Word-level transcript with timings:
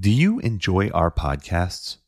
Do 0.00 0.10
you 0.10 0.38
enjoy 0.38 0.88
our 0.88 1.10
podcasts? 1.10 1.98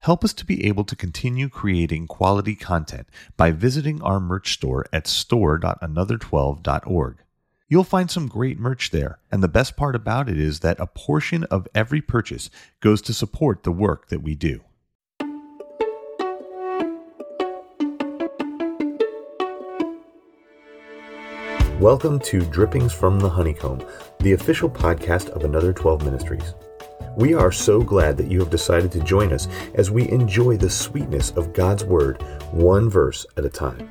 Help 0.00 0.24
us 0.24 0.32
to 0.32 0.44
be 0.44 0.66
able 0.66 0.82
to 0.82 0.96
continue 0.96 1.48
creating 1.48 2.08
quality 2.08 2.56
content 2.56 3.06
by 3.36 3.52
visiting 3.52 4.02
our 4.02 4.18
merch 4.18 4.54
store 4.54 4.84
at 4.92 5.06
store.another12.org. 5.06 7.18
You'll 7.68 7.84
find 7.84 8.10
some 8.10 8.26
great 8.26 8.58
merch 8.58 8.90
there, 8.90 9.20
and 9.30 9.44
the 9.44 9.48
best 9.48 9.76
part 9.76 9.94
about 9.94 10.28
it 10.28 10.38
is 10.38 10.58
that 10.60 10.80
a 10.80 10.88
portion 10.88 11.44
of 11.44 11.68
every 11.72 12.00
purchase 12.00 12.50
goes 12.80 13.00
to 13.02 13.14
support 13.14 13.62
the 13.62 13.70
work 13.70 14.08
that 14.08 14.24
we 14.24 14.34
do. 14.34 14.62
Welcome 21.78 22.18
to 22.24 22.40
Drippings 22.46 22.92
from 22.92 23.20
the 23.20 23.30
Honeycomb, 23.30 23.86
the 24.18 24.32
official 24.32 24.68
podcast 24.68 25.28
of 25.28 25.44
Another 25.44 25.72
12 25.72 26.04
Ministries. 26.04 26.54
We 27.20 27.34
are 27.34 27.52
so 27.52 27.82
glad 27.82 28.16
that 28.16 28.30
you 28.30 28.38
have 28.38 28.48
decided 28.48 28.90
to 28.92 29.00
join 29.00 29.30
us 29.30 29.46
as 29.74 29.90
we 29.90 30.08
enjoy 30.08 30.56
the 30.56 30.70
sweetness 30.70 31.32
of 31.32 31.52
God's 31.52 31.84
Word, 31.84 32.22
one 32.50 32.88
verse 32.88 33.26
at 33.36 33.44
a 33.44 33.50
time. 33.50 33.90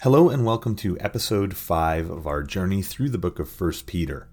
Hello, 0.00 0.28
and 0.28 0.46
welcome 0.46 0.76
to 0.76 0.96
episode 1.00 1.56
5 1.56 2.10
of 2.10 2.28
our 2.28 2.44
journey 2.44 2.80
through 2.80 3.08
the 3.08 3.18
book 3.18 3.40
of 3.40 3.60
1 3.60 3.72
Peter. 3.86 4.28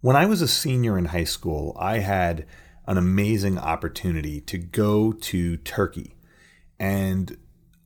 When 0.00 0.16
I 0.16 0.24
was 0.24 0.40
a 0.40 0.48
senior 0.48 0.96
in 0.96 1.04
high 1.04 1.24
school, 1.24 1.76
I 1.78 1.98
had 1.98 2.46
an 2.86 2.96
amazing 2.96 3.58
opportunity 3.58 4.40
to 4.40 4.56
go 4.56 5.12
to 5.12 5.58
Turkey. 5.58 6.16
And 6.80 7.36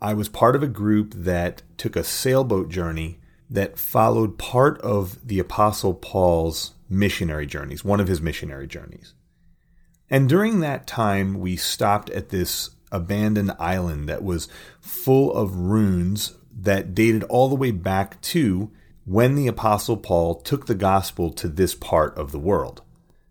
I 0.00 0.14
was 0.14 0.28
part 0.28 0.54
of 0.54 0.62
a 0.62 0.68
group 0.68 1.12
that 1.12 1.62
took 1.76 1.96
a 1.96 2.04
sailboat 2.04 2.68
journey 2.68 3.18
that 3.52 3.78
followed 3.78 4.38
part 4.38 4.80
of 4.80 5.26
the 5.26 5.38
Apostle 5.38 5.94
Paul's 5.94 6.72
missionary 6.88 7.46
journeys, 7.46 7.84
one 7.84 8.00
of 8.00 8.08
his 8.08 8.20
missionary 8.20 8.66
journeys. 8.66 9.14
And 10.10 10.28
during 10.28 10.60
that 10.60 10.86
time, 10.86 11.40
we 11.40 11.56
stopped 11.56 12.10
at 12.10 12.30
this 12.30 12.70
abandoned 12.90 13.52
island 13.58 14.08
that 14.08 14.22
was 14.22 14.48
full 14.80 15.32
of 15.34 15.56
ruins 15.56 16.34
that 16.60 16.94
dated 16.94 17.24
all 17.24 17.48
the 17.48 17.54
way 17.54 17.70
back 17.70 18.20
to 18.20 18.70
when 19.04 19.34
the 19.34 19.46
Apostle 19.46 19.96
Paul 19.96 20.36
took 20.36 20.66
the 20.66 20.74
gospel 20.74 21.30
to 21.32 21.48
this 21.48 21.74
part 21.74 22.16
of 22.16 22.30
the 22.30 22.38
world. 22.38 22.82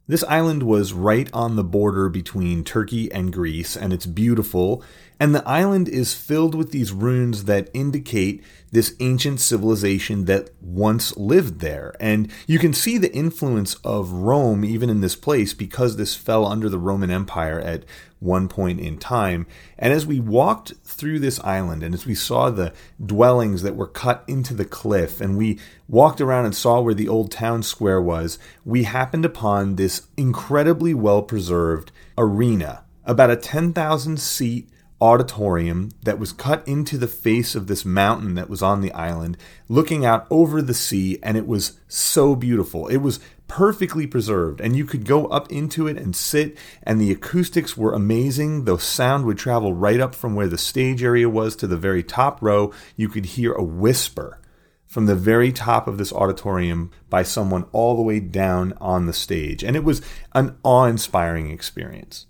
This 0.08 0.24
island 0.26 0.64
was 0.64 0.92
right 0.92 1.30
on 1.32 1.56
the 1.56 1.64
border 1.64 2.10
between 2.10 2.64
Turkey 2.64 3.12
and 3.12 3.32
Greece, 3.32 3.78
and 3.78 3.94
it's 3.94 4.06
beautiful. 4.06 4.84
And 5.22 5.36
the 5.36 5.48
island 5.48 5.88
is 5.88 6.16
filled 6.16 6.56
with 6.56 6.72
these 6.72 6.92
ruins 6.92 7.44
that 7.44 7.70
indicate 7.76 8.44
this 8.72 8.96
ancient 9.00 9.40
civilization 9.40 10.26
that 10.26 10.50
once 10.60 11.16
lived 11.16 11.60
there. 11.60 11.94
And 12.00 12.32
you 12.48 12.58
can 12.58 12.74
see 12.74 12.98
the 12.98 13.14
influence 13.14 13.76
of 13.84 14.12
Rome 14.12 14.66
even 14.66 14.90
in 14.90 15.02
this 15.02 15.16
place 15.16 15.54
because 15.54 15.96
this 15.96 16.16
fell 16.16 16.48
under 16.48 16.70
the 16.70 16.80
Roman 16.80 17.12
Empire 17.12 17.60
at 17.60 17.86
one 18.18 18.48
point 18.48 18.80
in 18.80 18.98
time. 18.98 19.46
And 19.78 19.94
as 19.94 20.08
we 20.08 20.20
walked 20.20 20.74
through 20.84 21.20
this 21.20 21.40
island 21.42 21.84
and 21.84 21.94
as 21.94 22.08
we 22.08 22.16
saw 22.16 22.50
the 22.50 22.74
dwellings 23.06 23.62
that 23.62 23.76
were 23.76 23.86
cut 23.86 24.24
into 24.26 24.56
the 24.56 24.66
cliff 24.66 25.22
and 25.22 25.38
we 25.38 25.60
walked 25.88 26.20
around 26.20 26.46
and 26.46 26.56
saw 26.56 26.82
where 26.82 26.96
the 26.96 27.08
old 27.08 27.30
town 27.30 27.62
square 27.62 28.02
was, 28.02 28.40
we 28.66 28.86
happened 28.86 29.26
upon 29.26 29.76
this 29.76 30.08
incredibly 30.18 30.96
well 30.96 31.22
preserved 31.22 31.92
arena, 32.18 32.86
about 33.06 33.30
a 33.30 33.36
10,000 33.36 34.20
seat 34.20 34.68
auditorium 35.02 35.92
that 36.04 36.20
was 36.20 36.32
cut 36.32 36.66
into 36.68 36.98
the 36.98 37.08
face 37.08 37.56
of 37.56 37.68
this 37.68 37.84
mountain 37.84 38.36
that 38.36 38.50
was 38.50 38.62
on 38.62 38.82
the 38.82 38.92
island, 38.94 39.38
looking 39.68 40.06
out 40.06 40.28
over 40.30 40.62
the 40.62 40.74
sea, 40.74 41.18
and 41.24 41.36
it 41.36 41.48
was 41.48 41.80
so 41.88 42.36
beautiful. 42.36 42.88
It 42.88 42.98
was 42.98 43.20
perfectly 43.48 44.08
preserved, 44.08 44.62
and 44.62 44.78
you 44.78 44.86
could 44.86 45.06
go 45.06 45.26
up 45.26 45.52
into 45.52 45.88
it 45.88 45.98
and 45.98 46.16
sit, 46.16 46.58
and 46.84 47.02
the 47.02 47.12
acoustics 47.12 47.76
were 47.76 47.94
amazing. 47.94 48.64
The 48.66 48.78
sound 48.78 49.26
would 49.26 49.38
travel 49.38 49.74
right 49.74 50.00
up 50.00 50.16
from 50.16 50.36
where 50.36 50.48
the 50.48 50.58
stage 50.58 51.04
area 51.04 51.30
was 51.30 51.56
to 51.58 51.68
the 51.68 51.76
very 51.76 52.04
top 52.04 52.42
row. 52.42 52.72
You 52.96 53.10
could 53.10 53.26
hear 53.26 53.52
a 53.54 53.64
whisper 53.64 54.40
from 54.88 55.06
the 55.06 55.16
very 55.16 55.52
top 55.52 55.88
of 55.88 55.98
this 55.98 56.14
auditorium 56.14 56.92
by 57.10 57.24
someone 57.24 57.66
all 57.72 57.96
the 57.96 58.02
way 58.02 58.20
down 58.20 58.74
on 58.80 59.06
the 59.06 59.14
stage, 59.14 59.64
and 59.64 59.76
it 59.76 59.84
was 59.84 60.02
an 60.34 60.58
awe 60.64 60.86
inspiring 60.86 61.50
experience. 61.50 62.28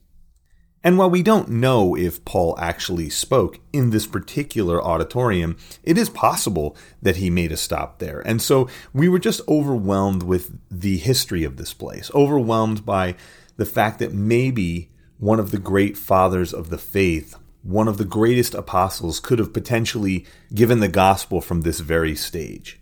And 0.84 0.98
while 0.98 1.10
we 1.10 1.22
don't 1.22 1.50
know 1.50 1.96
if 1.96 2.26
Paul 2.26 2.58
actually 2.58 3.10
spoke 3.10 3.60
in 3.72 3.92
this 3.92 4.08
particular 4.08 4.84
auditorium, 4.84 5.58
it 5.84 5.98
is 5.98 6.10
possible 6.10 6.76
that 7.02 7.18
he 7.18 7.30
made 7.30 7.52
a 7.52 7.58
stop 7.58 8.00
there. 8.00 8.20
And 8.22 8.42
so 8.42 8.68
we 8.92 9.08
were 9.08 9.20
just 9.20 9.42
overwhelmed 9.48 10.24
with 10.24 10.58
the 10.72 10.98
history 10.98 11.44
of 11.44 11.58
this 11.58 11.74
place, 11.74 12.10
overwhelmed 12.16 12.84
by 12.86 13.16
the 13.58 13.66
fact 13.66 14.00
that 14.00 14.14
maybe 14.14 14.90
one 15.20 15.40
of 15.40 15.52
the 15.52 15.60
great 15.60 15.98
fathers 15.98 16.52
of 16.52 16.72
the 16.72 16.80
faith, 16.80 17.36
one 17.62 17.88
of 17.88 18.00
the 18.00 18.06
greatest 18.06 18.56
apostles, 18.56 19.20
could 19.20 19.38
have 19.38 19.54
potentially 19.54 20.26
given 20.52 20.80
the 20.80 20.88
gospel 20.88 21.42
from 21.42 21.62
this 21.62 21.80
very 21.80 22.16
stage. 22.16 22.80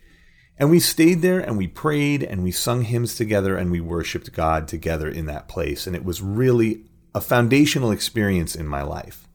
And 0.58 0.70
we 0.70 0.80
stayed 0.80 1.22
there 1.22 1.40
and 1.40 1.58
we 1.58 1.68
prayed 1.68 2.24
and 2.24 2.44
we 2.44 2.52
sung 2.52 2.84
hymns 2.84 3.16
together 3.16 3.58
and 3.58 3.72
we 3.72 3.82
worshiped 3.82 4.32
God 4.32 4.70
together 4.70 5.10
in 5.10 5.26
that 5.26 5.50
place. 5.50 5.86
And 5.86 5.96
it 5.98 6.06
was 6.06 6.22
really 6.22 6.84
a 7.14 7.22
foundational 7.22 7.92
experience 7.92 8.56
in 8.56 8.68
my 8.68 8.82
life. 8.82 9.28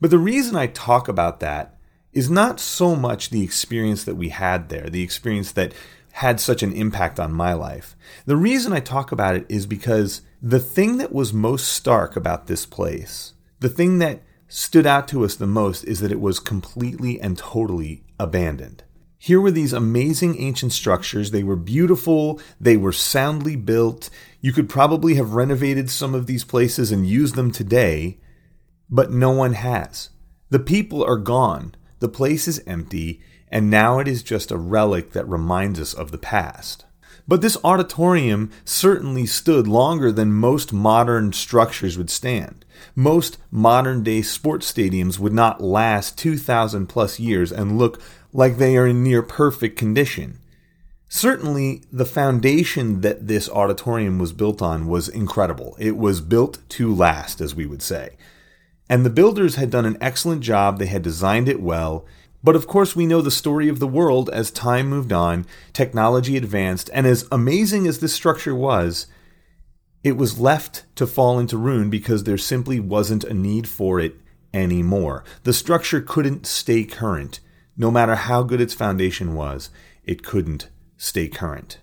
But 0.00 0.10
the 0.10 0.18
reason 0.18 0.56
I 0.56 0.66
talk 0.66 1.08
about 1.08 1.40
that 1.40 1.76
is 2.12 2.30
not 2.30 2.58
so 2.58 2.96
much 2.96 3.30
the 3.30 3.44
experience 3.44 4.04
that 4.04 4.16
we 4.16 4.30
had 4.30 4.68
there, 4.68 4.88
the 4.90 5.02
experience 5.02 5.52
that 5.52 5.72
had 6.12 6.40
such 6.40 6.62
an 6.62 6.72
impact 6.72 7.20
on 7.20 7.32
my 7.32 7.52
life. 7.52 7.94
The 8.26 8.36
reason 8.36 8.72
I 8.72 8.80
talk 8.80 9.12
about 9.12 9.36
it 9.36 9.46
is 9.48 9.66
because 9.66 10.22
the 10.42 10.58
thing 10.58 10.98
that 10.98 11.12
was 11.12 11.32
most 11.32 11.68
stark 11.68 12.16
about 12.16 12.46
this 12.46 12.66
place, 12.66 13.34
the 13.60 13.68
thing 13.68 13.98
that 13.98 14.22
stood 14.48 14.86
out 14.86 15.06
to 15.08 15.24
us 15.24 15.36
the 15.36 15.46
most, 15.46 15.84
is 15.84 16.00
that 16.00 16.10
it 16.10 16.20
was 16.20 16.40
completely 16.40 17.20
and 17.20 17.38
totally 17.38 18.02
abandoned. 18.18 18.82
Here 19.22 19.38
were 19.38 19.50
these 19.50 19.74
amazing 19.74 20.40
ancient 20.40 20.72
structures. 20.72 21.30
They 21.30 21.42
were 21.42 21.54
beautiful, 21.54 22.40
they 22.58 22.78
were 22.78 22.90
soundly 22.90 23.54
built. 23.54 24.08
You 24.40 24.50
could 24.50 24.66
probably 24.66 25.16
have 25.16 25.34
renovated 25.34 25.90
some 25.90 26.14
of 26.14 26.26
these 26.26 26.42
places 26.42 26.90
and 26.90 27.06
used 27.06 27.34
them 27.34 27.50
today, 27.52 28.18
but 28.88 29.12
no 29.12 29.30
one 29.30 29.52
has. 29.52 30.08
The 30.48 30.58
people 30.58 31.04
are 31.04 31.18
gone, 31.18 31.74
the 31.98 32.08
place 32.08 32.48
is 32.48 32.62
empty, 32.66 33.20
and 33.48 33.68
now 33.68 33.98
it 33.98 34.08
is 34.08 34.22
just 34.22 34.50
a 34.50 34.56
relic 34.56 35.12
that 35.12 35.28
reminds 35.28 35.78
us 35.78 35.92
of 35.92 36.12
the 36.12 36.18
past. 36.18 36.86
But 37.28 37.42
this 37.42 37.58
auditorium 37.62 38.50
certainly 38.64 39.26
stood 39.26 39.68
longer 39.68 40.10
than 40.10 40.32
most 40.32 40.72
modern 40.72 41.34
structures 41.34 41.98
would 41.98 42.08
stand. 42.08 42.64
Most 42.96 43.36
modern 43.50 44.02
day 44.02 44.22
sports 44.22 44.72
stadiums 44.72 45.18
would 45.18 45.34
not 45.34 45.62
last 45.62 46.16
2,000 46.16 46.86
plus 46.86 47.20
years 47.20 47.52
and 47.52 47.78
look 47.78 48.00
like 48.32 48.56
they 48.56 48.76
are 48.76 48.86
in 48.86 49.02
near 49.02 49.22
perfect 49.22 49.76
condition. 49.76 50.38
Certainly, 51.08 51.82
the 51.90 52.04
foundation 52.04 53.00
that 53.00 53.26
this 53.26 53.48
auditorium 53.48 54.18
was 54.18 54.32
built 54.32 54.62
on 54.62 54.86
was 54.86 55.08
incredible. 55.08 55.76
It 55.78 55.96
was 55.96 56.20
built 56.20 56.58
to 56.70 56.94
last, 56.94 57.40
as 57.40 57.54
we 57.54 57.66
would 57.66 57.82
say. 57.82 58.16
And 58.88 59.04
the 59.04 59.10
builders 59.10 59.56
had 59.56 59.70
done 59.70 59.86
an 59.86 59.98
excellent 60.00 60.42
job, 60.42 60.78
they 60.78 60.86
had 60.86 61.02
designed 61.02 61.48
it 61.48 61.60
well. 61.60 62.06
But 62.42 62.56
of 62.56 62.66
course, 62.66 62.96
we 62.96 63.06
know 63.06 63.20
the 63.20 63.30
story 63.30 63.68
of 63.68 63.80
the 63.80 63.86
world 63.86 64.30
as 64.30 64.50
time 64.50 64.88
moved 64.88 65.12
on, 65.12 65.46
technology 65.72 66.36
advanced, 66.36 66.90
and 66.94 67.06
as 67.06 67.28
amazing 67.30 67.86
as 67.86 67.98
this 67.98 68.14
structure 68.14 68.54
was, 68.54 69.06
it 70.02 70.16
was 70.16 70.40
left 70.40 70.84
to 70.94 71.06
fall 71.06 71.38
into 71.38 71.58
ruin 71.58 71.90
because 71.90 72.24
there 72.24 72.38
simply 72.38 72.80
wasn't 72.80 73.24
a 73.24 73.34
need 73.34 73.68
for 73.68 74.00
it 74.00 74.14
anymore. 74.54 75.24
The 75.42 75.52
structure 75.52 76.00
couldn't 76.00 76.46
stay 76.46 76.84
current. 76.84 77.40
No 77.80 77.90
matter 77.90 78.14
how 78.14 78.42
good 78.42 78.60
its 78.60 78.74
foundation 78.74 79.34
was, 79.34 79.70
it 80.04 80.22
couldn't 80.22 80.68
stay 80.98 81.28
current. 81.28 81.78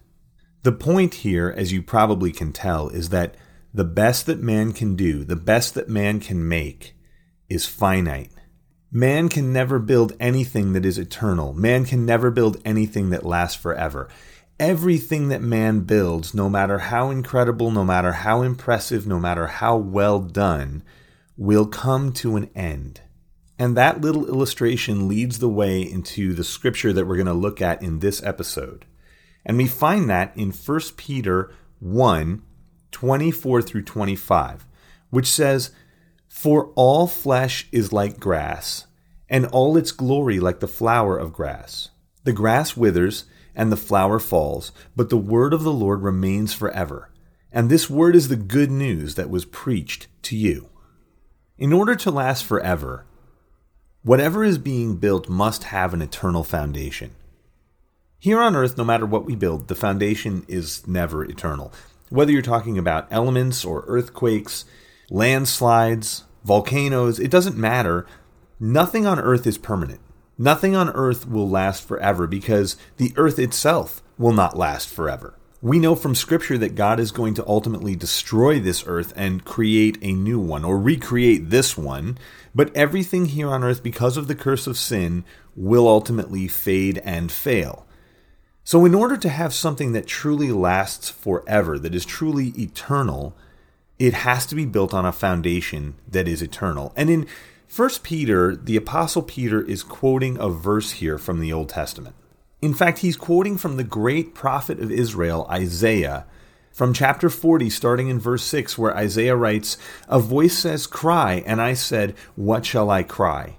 The 0.62 0.72
point 0.72 1.26
here, 1.26 1.52
as 1.58 1.72
you 1.72 1.82
probably 1.82 2.32
can 2.32 2.54
tell, 2.54 2.90
is 2.90 3.10
that 3.10 3.34
the 3.74 3.84
best 3.84 4.28
that 4.28 4.40
man 4.40 4.74
can 4.74 4.96
do, 4.96 5.24
the 5.24 5.36
best 5.36 5.74
that 5.74 5.90
man 5.90 6.20
can 6.20 6.48
make, 6.48 6.96
is 7.50 7.66
finite. 7.66 8.30
Man 8.92 9.28
can 9.28 9.52
never 9.52 9.80
build 9.80 10.14
anything 10.20 10.74
that 10.74 10.86
is 10.86 11.00
eternal. 11.00 11.52
Man 11.54 11.84
can 11.84 12.06
never 12.06 12.30
build 12.30 12.62
anything 12.64 13.10
that 13.10 13.26
lasts 13.26 13.60
forever. 13.60 14.08
Everything 14.60 15.30
that 15.30 15.42
man 15.42 15.80
builds, 15.80 16.32
no 16.32 16.48
matter 16.48 16.78
how 16.78 17.10
incredible, 17.10 17.72
no 17.72 17.84
matter 17.84 18.12
how 18.12 18.44
impressive, 18.44 19.08
no 19.08 19.20
matter 19.20 19.48
how 19.48 19.76
well 19.76 20.20
done, 20.20 20.84
will 21.36 21.66
come 21.66 22.14
to 22.14 22.36
an 22.36 22.52
end. 22.54 23.02
And 23.60 23.76
that 23.76 24.02
little 24.02 24.28
illustration 24.28 25.08
leads 25.08 25.40
the 25.40 25.50
way 25.50 25.82
into 25.82 26.34
the 26.34 26.44
scripture 26.44 26.94
that 26.94 27.06
we're 27.06 27.16
going 27.16 27.26
to 27.26 27.34
look 27.34 27.62
at 27.62 27.82
in 27.82 28.00
this 28.00 28.22
episode. 28.22 28.86
And 29.46 29.58
we 29.58 29.68
find 29.68 30.10
that 30.10 30.36
in 30.36 30.52
1 30.52 30.80
Peter 30.96 31.52
1 31.80 32.44
24 32.92 33.62
through 33.62 33.84
25, 33.84 34.66
which 35.10 35.28
says, 35.28 35.72
For 36.28 36.72
all 36.76 37.06
flesh 37.06 37.68
is 37.72 37.94
like 37.94 38.20
grass, 38.20 38.86
and 39.30 39.46
all 39.48 39.78
its 39.78 39.92
glory 39.92 40.40
like 40.40 40.62
the 40.62 40.68
flower 40.68 41.18
of 41.18 41.34
grass. 41.34 41.90
The 42.24 42.34
grass 42.34 42.78
withers, 42.78 43.26
and 43.56 43.72
the 43.72 43.78
flower 43.78 44.20
falls, 44.20 44.72
but 44.96 45.10
the 45.10 45.18
word 45.18 45.54
of 45.54 45.64
the 45.64 45.74
Lord 45.74 46.02
remains 46.02 46.54
forever. 46.54 47.12
And 47.52 47.70
this 47.70 47.90
word 47.90 48.16
is 48.16 48.28
the 48.28 48.36
good 48.36 48.70
news 48.70 49.16
that 49.16 49.30
was 49.30 49.46
preached 49.46 50.08
to 50.24 50.36
you. 50.38 50.70
In 51.58 51.74
order 51.74 51.96
to 51.96 52.12
last 52.12 52.46
forever, 52.46 53.07
whatever 54.08 54.42
is 54.42 54.58
being 54.58 54.96
built 54.96 55.28
must 55.28 55.66
have 55.66 55.94
an 55.94 56.02
eternal 56.02 56.42
foundation. 56.42 57.14
Here 58.18 58.40
on 58.40 58.56
earth, 58.56 58.78
no 58.78 58.86
matter 58.86 59.06
what 59.06 59.26
we 59.26 59.36
build, 59.36 59.68
the 59.68 59.76
foundation 59.76 60.46
is 60.48 60.88
never 60.88 61.26
eternal. 61.26 61.74
Whether 62.08 62.32
you're 62.32 62.42
talking 62.42 62.78
about 62.78 63.08
elements 63.12 63.66
or 63.66 63.84
earthquakes, 63.86 64.64
landslides, 65.10 66.24
volcanoes, 66.46 67.20
it 67.20 67.30
doesn't 67.30 67.58
matter. 67.58 68.08
Nothing 68.62 69.06
on 69.06 69.20
earth 69.20 69.46
is 69.46 69.58
permanent. 69.58 70.00
Nothing 70.38 70.74
on 70.74 70.90
earth 70.92 71.28
will 71.28 71.50
last 71.50 71.86
forever 71.86 72.28
because 72.28 72.78
the 72.96 73.12
earth 73.18 73.38
itself 73.38 74.02
will 74.18 74.32
not 74.32 74.56
last 74.56 74.88
forever. 74.88 75.36
We 75.62 75.80
know 75.80 75.96
from 75.96 76.14
Scripture 76.14 76.60
that 76.60 76.76
God 76.76 77.00
is 77.00 77.12
going 77.12 77.34
to 77.34 77.48
ultimately 77.48 77.96
destroy 77.96 78.60
this 78.60 78.84
earth 78.86 79.12
and 79.16 79.44
create 79.44 79.98
a 80.04 80.14
new 80.14 80.40
one 80.40 80.64
or 80.64 80.78
recreate 80.78 81.50
this 81.50 81.76
one, 81.76 82.20
but 82.54 82.76
everything 82.76 83.26
here 83.26 83.50
on 83.50 83.64
earth, 83.64 83.82
because 83.82 84.18
of 84.18 84.28
the 84.28 84.36
curse 84.36 84.68
of 84.68 84.78
sin, 84.78 85.26
will 85.56 85.88
ultimately 85.88 86.48
fade 86.48 87.00
and 87.00 87.32
fail. 87.32 87.88
So, 88.64 88.86
in 88.86 88.94
order 88.94 89.18
to 89.18 89.30
have 89.30 89.52
something 89.52 89.94
that 89.94 90.06
truly 90.06 90.52
lasts 90.52 91.10
forever, 91.10 91.80
that 91.80 91.96
is 91.96 92.06
truly 92.06 92.50
eternal, 92.50 93.36
it 93.98 94.14
has 94.14 94.46
to 94.48 94.56
be 94.56 94.66
built 94.66 94.94
on 94.94 95.06
a 95.06 95.12
foundation 95.12 95.96
that 96.08 96.28
is 96.28 96.44
eternal. 96.44 96.94
And 96.96 97.10
in 97.10 97.26
1 97.76 97.90
Peter, 98.04 98.56
the 98.56 98.76
Apostle 98.76 99.24
Peter 99.24 99.64
is 99.64 99.82
quoting 99.82 100.38
a 100.38 100.50
verse 100.50 100.92
here 100.92 101.18
from 101.18 101.40
the 101.40 101.52
Old 101.52 101.70
Testament. 101.70 102.16
In 102.62 102.74
fact, 102.74 103.00
he's 103.00 103.16
quoting 103.16 103.58
from 103.58 103.78
the 103.78 103.84
great 103.84 104.34
prophet 104.34 104.80
of 104.80 104.92
Israel, 104.92 105.46
Isaiah, 105.50 106.26
from 106.72 106.92
chapter 106.92 107.30
40, 107.30 107.70
starting 107.70 108.08
in 108.08 108.20
verse 108.20 108.44
6, 108.44 108.78
where 108.78 108.96
Isaiah 108.96 109.36
writes, 109.36 109.78
A 110.08 110.20
voice 110.20 110.58
says, 110.58 110.88
Cry, 110.88 111.44
and 111.46 111.62
I 111.62 111.74
said, 111.74 112.16
What 112.36 112.66
shall 112.66 112.90
I 112.90 113.04
cry? 113.04 113.58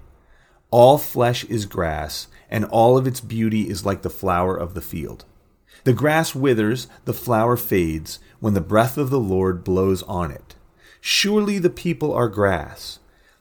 All 0.69 0.97
flesh 0.97 1.45
is 1.45 1.65
grass, 1.65 2.27
and 2.49 2.65
all 2.65 2.97
of 2.97 3.07
its 3.07 3.21
beauty 3.21 3.69
is 3.69 3.85
like 3.85 4.01
the 4.01 4.09
flower 4.09 4.55
of 4.55 4.73
the 4.73 4.81
field. 4.81 5.25
The 5.85 5.93
grass 5.93 6.35
withers, 6.35 6.87
the 7.05 7.13
flower 7.13 7.55
fades, 7.55 8.19
when 8.39 8.53
the 8.53 8.61
breath 8.61 8.97
of 8.97 9.09
the 9.09 9.19
Lord 9.19 9.63
blows 9.63 10.03
on 10.03 10.29
it. 10.31 10.55
Surely 10.99 11.57
the 11.57 11.69
people 11.69 12.13
are 12.13 12.27
grass. 12.27 12.99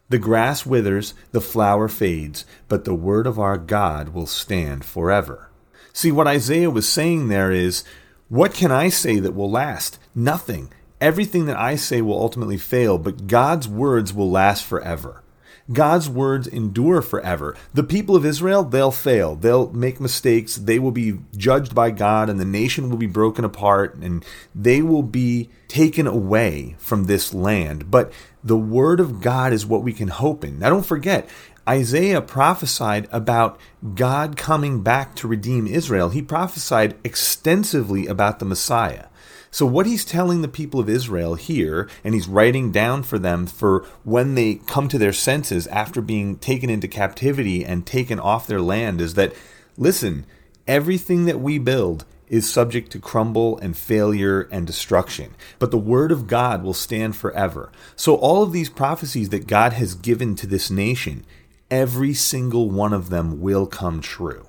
The 0.09 0.19
grass 0.19 0.65
withers, 0.65 1.15
the 1.33 1.41
flower 1.41 1.89
fades, 1.89 2.47
but 2.69 2.85
the 2.85 2.95
word 2.95 3.27
of 3.27 3.39
our 3.39 3.59
God 3.59 4.11
will 4.11 4.27
stand 4.27 4.85
forever. 4.85 5.48
See, 5.93 6.13
what 6.13 6.27
Isaiah 6.27 6.71
was 6.71 6.89
saying 6.89 7.29
there 7.29 7.51
is, 7.51 7.85
what 8.29 8.55
can 8.55 8.71
I 8.71 8.89
say 8.89 9.19
that 9.21 9.35
will 9.35 9.51
last? 9.51 9.99
Nothing. 10.15 10.71
Everything 11.01 11.47
that 11.47 11.57
I 11.57 11.77
say 11.77 12.03
will 12.03 12.21
ultimately 12.21 12.59
fail, 12.59 12.99
but 12.99 13.27
God's 13.27 13.69
words 13.69 14.13
will 14.13 14.31
last 14.31 14.65
forever. 14.65 15.23
God's 15.71 16.09
words 16.09 16.47
endure 16.47 17.03
forever. 17.03 17.55
The 17.75 17.83
people 17.83 18.17
of 18.17 18.25
Israel, 18.25 18.65
they'll 18.65 18.91
fail. 18.91 19.35
They'll 19.35 19.71
make 19.71 20.01
mistakes. 20.01 20.57
They 20.57 20.79
will 20.79 20.93
be 20.93 21.19
judged 21.37 21.75
by 21.75 21.91
God, 21.91 22.31
and 22.31 22.41
the 22.41 22.45
nation 22.47 22.89
will 22.89 22.97
be 22.97 23.07
broken 23.07 23.45
apart, 23.45 23.95
and 23.97 24.25
they 24.55 24.81
will 24.81 25.03
be 25.03 25.51
taken 25.69 26.07
away 26.07 26.75
from 26.79 27.05
this 27.05 27.35
land. 27.35 27.91
But 27.91 28.11
the 28.43 28.57
word 28.57 29.01
of 29.01 29.21
God 29.21 29.53
is 29.53 29.67
what 29.67 29.83
we 29.83 29.93
can 29.93 30.09
hope 30.09 30.45
in. 30.45 30.59
Now, 30.59 30.71
don't 30.71 30.87
forget, 30.87 31.29
Isaiah 31.69 32.23
prophesied 32.23 33.09
about 33.13 33.61
God 33.95 34.37
coming 34.37 34.83
back 34.83 35.15
to 35.17 35.29
redeem 35.29 35.67
Israel. 35.67 36.09
He 36.09 36.23
prophesied 36.23 36.97
extensively 37.05 38.07
about 38.07 38.39
the 38.39 38.47
Messiah. 38.47 39.07
So, 39.51 39.67
what 39.67 39.87
he's 39.87 40.05
telling 40.05 40.43
the 40.43 40.49
people 40.49 40.79
of 40.81 40.89
Israel 40.89 41.35
here, 41.35 41.89
and 42.05 42.15
he's 42.15 42.29
writing 42.29 42.71
down 42.71 43.03
for 43.03 43.19
them 43.19 43.47
for 43.47 43.85
when 44.05 44.35
they 44.35 44.57
come 44.67 44.89
to 44.89 44.99
their 44.99 45.13
senses 45.13 45.67
after 45.69 46.01
being 46.01 46.37
taken 46.37 46.71
into 46.71 46.89
captivity 46.89 47.65
and 47.65 47.87
taken 47.87 48.21
off 48.21 48.47
their 48.47 48.61
land, 48.61 49.01
is 49.01 49.15
that 49.15 49.35
listen, 49.77 50.27
everything 50.67 51.25
that 51.25 51.41
we 51.41 51.59
build 51.59 52.05
is 52.31 52.53
subject 52.53 52.93
to 52.93 52.99
crumble 52.99 53.59
and 53.59 53.77
failure 53.77 54.43
and 54.51 54.67
destruction, 54.67 55.35
but 55.59 55.71
the 55.71 55.79
word 55.79 56.13
of 56.13 56.27
God 56.27 56.63
will 56.63 56.75
stand 56.75 57.17
forever. 57.17 57.71
So, 57.97 58.17
all 58.17 58.43
of 58.43 58.53
these 58.53 58.69
prophecies 58.69 59.29
that 59.31 59.47
God 59.47 59.73
has 59.75 59.95
given 59.95 60.35
to 60.37 60.47
this 60.47 60.71
nation, 60.71 61.25
every 61.71 62.15
single 62.15 62.71
one 62.71 62.93
of 62.93 63.11
them 63.11 63.41
will 63.41 63.67
come 63.67 64.01
true. 64.01 64.47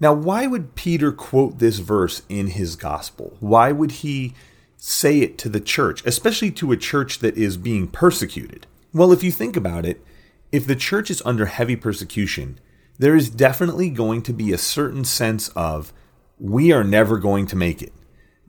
Now, 0.00 0.14
why 0.14 0.46
would 0.46 0.74
Peter 0.74 1.12
quote 1.12 1.58
this 1.58 1.78
verse 1.78 2.22
in 2.28 2.48
his 2.48 2.74
gospel? 2.74 3.36
Why 3.40 3.70
would 3.70 3.92
he 3.92 4.34
say 4.78 5.20
it 5.20 5.36
to 5.38 5.50
the 5.50 5.60
church, 5.60 6.04
especially 6.06 6.50
to 6.52 6.72
a 6.72 6.76
church 6.76 7.18
that 7.18 7.36
is 7.36 7.58
being 7.58 7.86
persecuted? 7.86 8.66
Well, 8.94 9.12
if 9.12 9.22
you 9.22 9.30
think 9.30 9.56
about 9.56 9.84
it, 9.84 10.02
if 10.50 10.66
the 10.66 10.74
church 10.74 11.10
is 11.10 11.22
under 11.24 11.46
heavy 11.46 11.76
persecution, 11.76 12.58
there 12.98 13.14
is 13.14 13.30
definitely 13.30 13.90
going 13.90 14.22
to 14.22 14.32
be 14.32 14.52
a 14.52 14.58
certain 14.58 15.04
sense 15.04 15.48
of, 15.50 15.92
we 16.40 16.72
are 16.72 16.82
never 16.82 17.18
going 17.18 17.46
to 17.46 17.56
make 17.56 17.82
it 17.82 17.92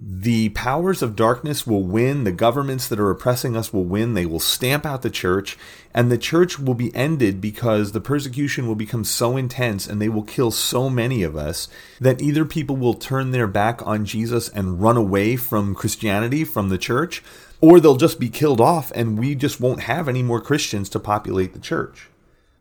the 0.03 0.49
powers 0.49 1.03
of 1.03 1.15
darkness 1.15 1.67
will 1.67 1.83
win. 1.83 2.23
The 2.23 2.31
governments 2.31 2.87
that 2.87 2.99
are 2.99 3.11
oppressing 3.11 3.55
us 3.55 3.71
will 3.71 3.83
win. 3.83 4.15
They 4.15 4.25
will 4.25 4.39
stamp 4.39 4.83
out 4.83 5.03
the 5.03 5.11
church, 5.11 5.59
and 5.93 6.11
the 6.11 6.17
church 6.17 6.57
will 6.57 6.73
be 6.73 6.93
ended 6.95 7.39
because 7.39 7.91
the 7.91 8.01
persecution 8.01 8.65
will 8.65 8.75
become 8.75 9.03
so 9.03 9.37
intense 9.37 9.85
and 9.85 10.01
they 10.01 10.09
will 10.09 10.23
kill 10.23 10.49
so 10.49 10.89
many 10.89 11.21
of 11.21 11.35
us 11.35 11.67
that 11.99 12.19
either 12.19 12.45
people 12.45 12.75
will 12.75 12.95
turn 12.95 13.29
their 13.29 13.45
back 13.45 13.85
on 13.85 14.03
Jesus 14.03 14.49
and 14.49 14.81
run 14.81 14.97
away 14.97 15.35
from 15.35 15.75
Christianity, 15.75 16.43
from 16.45 16.69
the 16.69 16.79
church, 16.79 17.21
or 17.59 17.79
they'll 17.79 17.95
just 17.95 18.19
be 18.19 18.29
killed 18.29 18.59
off 18.59 18.91
and 18.95 19.19
we 19.19 19.35
just 19.35 19.61
won't 19.61 19.81
have 19.81 20.09
any 20.09 20.23
more 20.23 20.41
Christians 20.41 20.89
to 20.89 20.99
populate 20.99 21.53
the 21.53 21.59
church. 21.59 22.09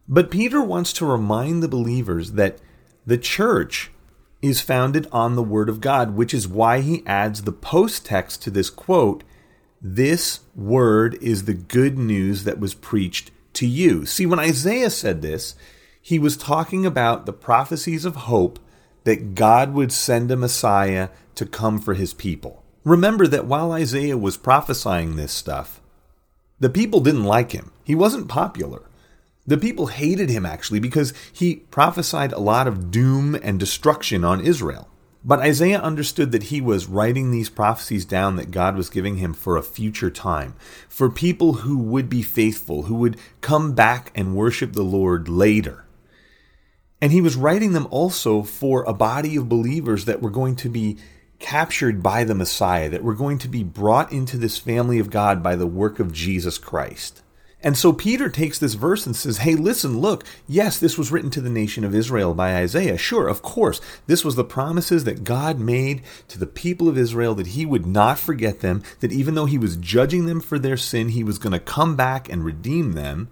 But 0.06 0.30
Peter 0.30 0.60
wants 0.60 0.92
to 0.94 1.06
remind 1.06 1.62
the 1.62 1.68
believers 1.68 2.32
that 2.32 2.58
the 3.06 3.16
church 3.16 3.90
is 4.42 4.60
founded 4.60 5.06
on 5.12 5.34
the 5.34 5.42
Word 5.42 5.68
of 5.68 5.80
God, 5.80 6.14
which 6.14 6.32
is 6.32 6.48
why 6.48 6.80
he 6.80 7.02
adds 7.06 7.42
the 7.42 7.52
post 7.52 8.06
text 8.06 8.42
to 8.42 8.50
this 8.50 8.70
quote 8.70 9.22
This 9.80 10.40
Word 10.54 11.18
is 11.22 11.44
the 11.44 11.54
good 11.54 11.98
news 11.98 12.44
that 12.44 12.60
was 12.60 12.74
preached 12.74 13.30
to 13.54 13.66
you. 13.66 14.06
See, 14.06 14.26
when 14.26 14.38
Isaiah 14.38 14.90
said 14.90 15.22
this, 15.22 15.54
he 16.00 16.18
was 16.18 16.36
talking 16.36 16.86
about 16.86 17.26
the 17.26 17.32
prophecies 17.32 18.04
of 18.04 18.16
hope 18.16 18.58
that 19.04 19.34
God 19.34 19.74
would 19.74 19.92
send 19.92 20.30
a 20.30 20.36
Messiah 20.36 21.08
to 21.34 21.46
come 21.46 21.78
for 21.78 21.94
his 21.94 22.14
people. 22.14 22.64
Remember 22.84 23.26
that 23.26 23.46
while 23.46 23.72
Isaiah 23.72 24.16
was 24.16 24.36
prophesying 24.36 25.16
this 25.16 25.32
stuff, 25.32 25.80
the 26.58 26.70
people 26.70 27.00
didn't 27.00 27.24
like 27.24 27.52
him. 27.52 27.72
He 27.84 27.94
wasn't 27.94 28.28
popular. 28.28 28.82
The 29.46 29.58
people 29.58 29.86
hated 29.86 30.30
him 30.30 30.44
actually 30.46 30.80
because 30.80 31.12
he 31.32 31.56
prophesied 31.56 32.32
a 32.32 32.38
lot 32.38 32.68
of 32.68 32.90
doom 32.90 33.34
and 33.34 33.58
destruction 33.58 34.24
on 34.24 34.40
Israel. 34.40 34.88
But 35.22 35.40
Isaiah 35.40 35.80
understood 35.80 36.32
that 36.32 36.44
he 36.44 36.60
was 36.60 36.86
writing 36.86 37.30
these 37.30 37.50
prophecies 37.50 38.06
down 38.06 38.36
that 38.36 38.50
God 38.50 38.74
was 38.74 38.88
giving 38.88 39.16
him 39.16 39.34
for 39.34 39.56
a 39.56 39.62
future 39.62 40.10
time, 40.10 40.54
for 40.88 41.10
people 41.10 41.54
who 41.54 41.76
would 41.76 42.08
be 42.08 42.22
faithful, 42.22 42.84
who 42.84 42.94
would 42.94 43.18
come 43.42 43.72
back 43.72 44.12
and 44.14 44.34
worship 44.34 44.72
the 44.72 44.82
Lord 44.82 45.28
later. 45.28 45.84
And 47.02 47.12
he 47.12 47.20
was 47.20 47.36
writing 47.36 47.72
them 47.72 47.86
also 47.90 48.42
for 48.42 48.82
a 48.84 48.94
body 48.94 49.36
of 49.36 49.48
believers 49.48 50.06
that 50.06 50.22
were 50.22 50.30
going 50.30 50.56
to 50.56 50.70
be 50.70 50.96
captured 51.38 52.02
by 52.02 52.24
the 52.24 52.34
Messiah, 52.34 52.88
that 52.88 53.02
were 53.02 53.14
going 53.14 53.38
to 53.38 53.48
be 53.48 53.64
brought 53.64 54.12
into 54.12 54.38
this 54.38 54.58
family 54.58 54.98
of 54.98 55.10
God 55.10 55.42
by 55.42 55.56
the 55.56 55.66
work 55.66 55.98
of 55.98 56.12
Jesus 56.12 56.56
Christ. 56.56 57.22
And 57.62 57.76
so 57.76 57.92
Peter 57.92 58.30
takes 58.30 58.58
this 58.58 58.74
verse 58.74 59.04
and 59.04 59.14
says, 59.14 59.38
Hey, 59.38 59.54
listen, 59.54 60.00
look, 60.00 60.24
yes, 60.48 60.78
this 60.78 60.96
was 60.96 61.12
written 61.12 61.30
to 61.30 61.40
the 61.40 61.50
nation 61.50 61.84
of 61.84 61.94
Israel 61.94 62.32
by 62.32 62.56
Isaiah. 62.56 62.96
Sure, 62.96 63.28
of 63.28 63.42
course. 63.42 63.80
This 64.06 64.24
was 64.24 64.34
the 64.34 64.44
promises 64.44 65.04
that 65.04 65.24
God 65.24 65.58
made 65.58 66.02
to 66.28 66.38
the 66.38 66.46
people 66.46 66.88
of 66.88 66.96
Israel 66.96 67.34
that 67.34 67.48
he 67.48 67.66
would 67.66 67.86
not 67.86 68.18
forget 68.18 68.60
them, 68.60 68.82
that 69.00 69.12
even 69.12 69.34
though 69.34 69.46
he 69.46 69.58
was 69.58 69.76
judging 69.76 70.26
them 70.26 70.40
for 70.40 70.58
their 70.58 70.78
sin, 70.78 71.10
he 71.10 71.22
was 71.22 71.38
going 71.38 71.52
to 71.52 71.60
come 71.60 71.96
back 71.96 72.30
and 72.30 72.44
redeem 72.44 72.92
them. 72.92 73.28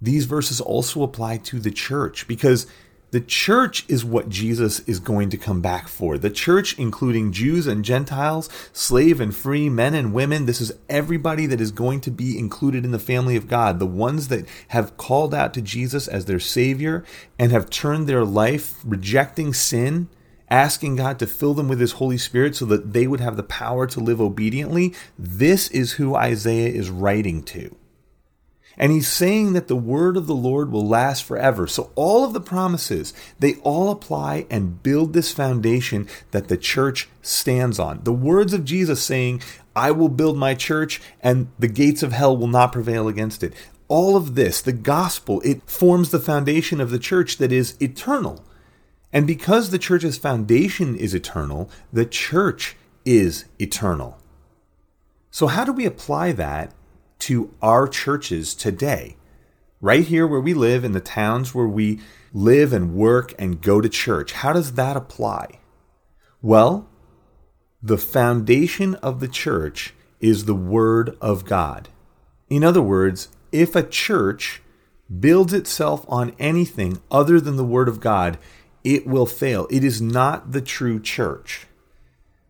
These 0.00 0.26
verses 0.26 0.60
also 0.60 1.02
apply 1.02 1.38
to 1.38 1.60
the 1.60 1.70
church 1.70 2.26
because 2.26 2.66
the 3.10 3.20
church 3.20 3.86
is 3.88 4.04
what 4.04 4.28
Jesus 4.28 4.80
is 4.80 5.00
going 5.00 5.30
to 5.30 5.38
come 5.38 5.62
back 5.62 5.88
for. 5.88 6.18
The 6.18 6.28
church, 6.28 6.78
including 6.78 7.32
Jews 7.32 7.66
and 7.66 7.82
Gentiles, 7.82 8.50
slave 8.74 9.18
and 9.18 9.34
free, 9.34 9.70
men 9.70 9.94
and 9.94 10.12
women, 10.12 10.44
this 10.44 10.60
is 10.60 10.72
everybody 10.90 11.46
that 11.46 11.60
is 11.60 11.70
going 11.70 12.02
to 12.02 12.10
be 12.10 12.38
included 12.38 12.84
in 12.84 12.90
the 12.90 12.98
family 12.98 13.34
of 13.34 13.48
God. 13.48 13.78
The 13.78 13.86
ones 13.86 14.28
that 14.28 14.46
have 14.68 14.98
called 14.98 15.34
out 15.34 15.54
to 15.54 15.62
Jesus 15.62 16.06
as 16.06 16.26
their 16.26 16.40
Savior 16.40 17.02
and 17.38 17.50
have 17.50 17.70
turned 17.70 18.06
their 18.06 18.26
life 18.26 18.74
rejecting 18.84 19.54
sin, 19.54 20.08
asking 20.50 20.96
God 20.96 21.18
to 21.20 21.26
fill 21.26 21.54
them 21.54 21.68
with 21.68 21.80
His 21.80 21.92
Holy 21.92 22.18
Spirit 22.18 22.56
so 22.56 22.66
that 22.66 22.92
they 22.92 23.06
would 23.06 23.20
have 23.20 23.36
the 23.36 23.42
power 23.42 23.86
to 23.86 24.00
live 24.00 24.20
obediently. 24.20 24.94
This 25.18 25.68
is 25.68 25.92
who 25.92 26.14
Isaiah 26.14 26.68
is 26.68 26.90
writing 26.90 27.42
to. 27.44 27.74
And 28.78 28.92
he's 28.92 29.08
saying 29.08 29.54
that 29.54 29.66
the 29.66 29.76
word 29.76 30.16
of 30.16 30.28
the 30.28 30.34
Lord 30.34 30.70
will 30.70 30.86
last 30.86 31.24
forever. 31.24 31.66
So 31.66 31.90
all 31.96 32.24
of 32.24 32.32
the 32.32 32.40
promises, 32.40 33.12
they 33.40 33.56
all 33.56 33.90
apply 33.90 34.46
and 34.48 34.80
build 34.82 35.12
this 35.12 35.32
foundation 35.32 36.08
that 36.30 36.46
the 36.46 36.56
church 36.56 37.08
stands 37.20 37.80
on. 37.80 38.04
The 38.04 38.12
words 38.12 38.54
of 38.54 38.64
Jesus 38.64 39.02
saying, 39.02 39.42
I 39.74 39.90
will 39.90 40.08
build 40.08 40.38
my 40.38 40.54
church 40.54 41.02
and 41.20 41.48
the 41.58 41.66
gates 41.66 42.04
of 42.04 42.12
hell 42.12 42.36
will 42.36 42.46
not 42.46 42.72
prevail 42.72 43.08
against 43.08 43.42
it. 43.42 43.52
All 43.88 44.16
of 44.16 44.36
this, 44.36 44.62
the 44.62 44.72
gospel, 44.72 45.40
it 45.44 45.68
forms 45.68 46.10
the 46.10 46.20
foundation 46.20 46.80
of 46.80 46.90
the 46.90 46.98
church 47.00 47.38
that 47.38 47.50
is 47.50 47.76
eternal. 47.82 48.44
And 49.12 49.26
because 49.26 49.70
the 49.70 49.78
church's 49.78 50.18
foundation 50.18 50.94
is 50.94 51.14
eternal, 51.14 51.70
the 51.92 52.04
church 52.04 52.76
is 53.04 53.46
eternal. 53.58 54.18
So, 55.30 55.46
how 55.46 55.64
do 55.64 55.72
we 55.72 55.86
apply 55.86 56.32
that 56.32 56.74
to 57.20 57.54
our 57.62 57.86
churches 57.86 58.54
today? 58.54 59.16
Right 59.80 60.04
here 60.04 60.26
where 60.26 60.40
we 60.40 60.54
live, 60.54 60.84
in 60.84 60.92
the 60.92 61.00
towns 61.00 61.54
where 61.54 61.68
we 61.68 62.00
live 62.32 62.72
and 62.72 62.94
work 62.94 63.32
and 63.38 63.60
go 63.60 63.80
to 63.80 63.88
church, 63.88 64.32
how 64.32 64.52
does 64.52 64.72
that 64.72 64.96
apply? 64.96 65.60
Well, 66.42 66.88
the 67.80 67.98
foundation 67.98 68.96
of 68.96 69.20
the 69.20 69.28
church 69.28 69.94
is 70.20 70.44
the 70.44 70.54
Word 70.54 71.16
of 71.20 71.44
God. 71.44 71.88
In 72.50 72.64
other 72.64 72.82
words, 72.82 73.28
if 73.52 73.76
a 73.76 73.84
church 73.84 74.62
builds 75.20 75.52
itself 75.52 76.04
on 76.08 76.34
anything 76.40 77.00
other 77.08 77.40
than 77.40 77.54
the 77.56 77.64
Word 77.64 77.88
of 77.88 78.00
God, 78.00 78.36
it 78.82 79.06
will 79.06 79.26
fail. 79.26 79.68
It 79.70 79.84
is 79.84 80.02
not 80.02 80.50
the 80.50 80.60
true 80.60 81.00
church. 81.00 81.67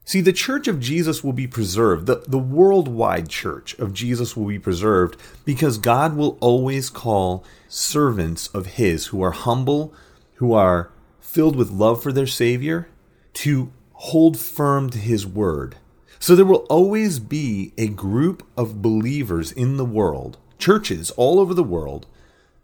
See, 0.09 0.23
the 0.23 0.33
church 0.33 0.69
of 0.69 0.81
Jesus 0.81 1.23
will 1.23 1.35
be 1.35 1.47
preserved. 1.47 2.07
The, 2.07 2.25
the 2.27 2.39
worldwide 2.39 3.29
church 3.29 3.79
of 3.79 3.93
Jesus 3.93 4.35
will 4.35 4.47
be 4.47 4.59
preserved 4.59 5.21
because 5.45 5.77
God 5.77 6.17
will 6.17 6.39
always 6.41 6.89
call 6.89 7.45
servants 7.69 8.47
of 8.55 8.79
His 8.79 9.09
who 9.09 9.21
are 9.21 9.33
humble, 9.33 9.93
who 10.37 10.55
are 10.55 10.91
filled 11.21 11.57
with 11.57 11.69
love 11.71 12.03
for 12.03 12.11
their 12.11 12.27
Savior, 12.27 12.89
to 13.35 13.71
hold 13.93 14.39
firm 14.39 14.89
to 14.89 14.99
His 14.99 15.27
word. 15.27 15.77
So 16.19 16.35
there 16.35 16.47
will 16.47 16.67
always 16.71 17.19
be 17.19 17.75
a 17.77 17.89
group 17.89 18.47
of 18.57 18.81
believers 18.81 19.53
in 19.53 19.77
the 19.77 19.85
world, 19.85 20.39
churches 20.59 21.11
all 21.19 21.39
over 21.39 21.53
the 21.53 21.63
world, 21.63 22.07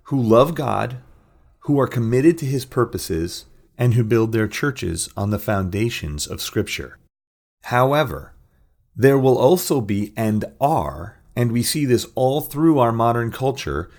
who 0.05 0.19
love 0.19 0.55
God, 0.55 0.97
who 1.65 1.79
are 1.79 1.87
committed 1.87 2.39
to 2.39 2.47
His 2.47 2.65
purposes, 2.65 3.45
and 3.77 3.93
who 3.93 4.03
build 4.03 4.33
their 4.33 4.49
churches 4.49 5.11
on 5.15 5.29
the 5.29 5.39
foundations 5.39 6.27
of 6.27 6.41
Scripture. 6.41 6.97
However, 7.69 8.35
there 8.95 9.19
will 9.19 9.39
also 9.39 9.81
be 9.81 10.13
and 10.17 10.45
are, 10.61 11.19
and 11.35 11.51
we 11.51 11.63
see 11.63 11.87
this 11.87 12.07
all 12.15 12.41
through 12.41 12.79
our 12.79 12.93
modern 12.93 13.33
culture, 13.33 13.91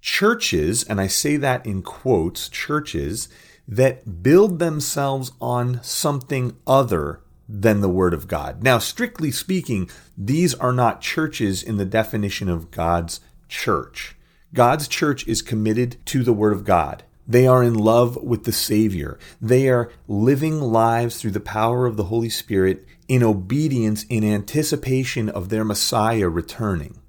churches, 0.00 0.82
and 0.82 1.00
I 1.00 1.06
say 1.06 1.36
that 1.36 1.64
in 1.64 1.82
quotes, 1.82 2.48
churches 2.48 3.28
that 3.68 4.22
build 4.22 4.58
themselves 4.58 5.32
on 5.40 5.82
something 5.82 6.56
other 6.66 7.20
than 7.48 7.80
the 7.80 7.88
Word 7.88 8.14
of 8.14 8.26
God. 8.26 8.62
Now, 8.62 8.78
strictly 8.78 9.30
speaking, 9.30 9.88
these 10.18 10.54
are 10.54 10.72
not 10.72 11.00
churches 11.00 11.62
in 11.62 11.76
the 11.76 11.84
definition 11.84 12.48
of 12.48 12.70
God's 12.70 13.20
church. 13.48 14.16
God's 14.52 14.88
church 14.88 15.26
is 15.28 15.40
committed 15.40 15.96
to 16.06 16.22
the 16.22 16.32
Word 16.32 16.52
of 16.52 16.64
God. 16.64 17.04
They 17.26 17.46
are 17.46 17.62
in 17.62 17.74
love 17.74 18.16
with 18.16 18.44
the 18.44 18.52
Savior. 18.52 19.18
They 19.40 19.68
are 19.68 19.90
living 20.06 20.60
lives 20.60 21.20
through 21.20 21.30
the 21.30 21.40
power 21.40 21.86
of 21.86 21.96
the 21.96 22.04
Holy 22.04 22.28
Spirit 22.28 22.84
in 23.08 23.22
obedience 23.22 24.04
in 24.08 24.24
anticipation 24.24 25.28
of 25.28 25.48
their 25.48 25.64
Messiah 25.64 26.28
returning. 26.28 27.00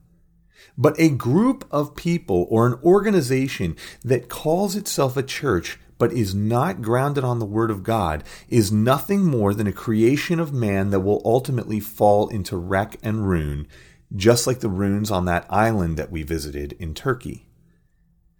But 0.77 0.99
a 0.99 1.09
group 1.09 1.65
of 1.71 1.95
people 1.95 2.47
or 2.49 2.67
an 2.67 2.79
organization 2.83 3.77
that 4.03 4.29
calls 4.29 4.75
itself 4.75 5.15
a 5.15 5.23
church 5.23 5.79
but 5.97 6.11
is 6.11 6.35
not 6.35 6.81
grounded 6.81 7.23
on 7.23 7.39
the 7.39 7.45
Word 7.45 7.71
of 7.71 7.83
God 7.83 8.23
is 8.49 8.71
nothing 8.71 9.23
more 9.23 9.53
than 9.53 9.67
a 9.67 9.71
creation 9.71 10.39
of 10.39 10.53
man 10.53 10.89
that 10.89 10.99
will 10.99 11.21
ultimately 11.23 11.79
fall 11.79 12.27
into 12.27 12.57
wreck 12.57 12.97
and 13.01 13.27
ruin, 13.27 13.67
just 14.13 14.45
like 14.45 14.59
the 14.59 14.67
ruins 14.67 15.09
on 15.09 15.23
that 15.25 15.45
island 15.49 15.95
that 15.97 16.11
we 16.11 16.23
visited 16.23 16.73
in 16.73 16.93
Turkey. 16.93 17.47